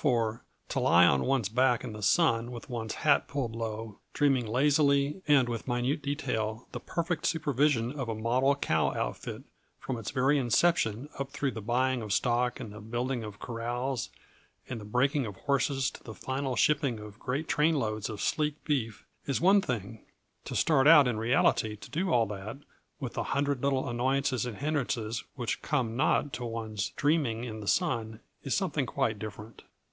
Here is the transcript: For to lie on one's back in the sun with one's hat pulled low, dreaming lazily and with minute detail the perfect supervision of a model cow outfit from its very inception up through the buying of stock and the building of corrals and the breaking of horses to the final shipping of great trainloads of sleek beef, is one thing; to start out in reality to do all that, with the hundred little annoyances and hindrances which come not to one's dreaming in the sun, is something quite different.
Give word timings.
For 0.00 0.46
to 0.70 0.80
lie 0.80 1.04
on 1.06 1.24
one's 1.26 1.50
back 1.50 1.84
in 1.84 1.92
the 1.92 2.02
sun 2.02 2.52
with 2.52 2.70
one's 2.70 2.94
hat 2.94 3.28
pulled 3.28 3.54
low, 3.54 3.98
dreaming 4.14 4.46
lazily 4.46 5.20
and 5.28 5.46
with 5.46 5.68
minute 5.68 6.00
detail 6.02 6.66
the 6.72 6.80
perfect 6.80 7.26
supervision 7.26 7.92
of 7.92 8.08
a 8.08 8.14
model 8.14 8.56
cow 8.56 8.94
outfit 8.94 9.42
from 9.78 9.98
its 9.98 10.10
very 10.10 10.38
inception 10.38 11.10
up 11.18 11.32
through 11.32 11.50
the 11.50 11.60
buying 11.60 12.00
of 12.00 12.14
stock 12.14 12.58
and 12.60 12.72
the 12.72 12.80
building 12.80 13.22
of 13.22 13.40
corrals 13.40 14.08
and 14.70 14.80
the 14.80 14.86
breaking 14.86 15.26
of 15.26 15.36
horses 15.36 15.90
to 15.90 16.02
the 16.02 16.14
final 16.14 16.56
shipping 16.56 16.98
of 16.98 17.18
great 17.18 17.46
trainloads 17.46 18.08
of 18.08 18.22
sleek 18.22 18.64
beef, 18.64 19.04
is 19.26 19.38
one 19.38 19.60
thing; 19.60 20.06
to 20.46 20.56
start 20.56 20.86
out 20.86 21.06
in 21.06 21.18
reality 21.18 21.76
to 21.76 21.90
do 21.90 22.10
all 22.10 22.24
that, 22.24 22.56
with 23.00 23.12
the 23.12 23.22
hundred 23.22 23.62
little 23.62 23.86
annoyances 23.86 24.46
and 24.46 24.56
hindrances 24.56 25.24
which 25.34 25.60
come 25.60 25.94
not 25.94 26.32
to 26.32 26.46
one's 26.46 26.88
dreaming 26.96 27.44
in 27.44 27.60
the 27.60 27.68
sun, 27.68 28.20
is 28.42 28.56
something 28.56 28.86
quite 28.86 29.18
different. 29.18 29.60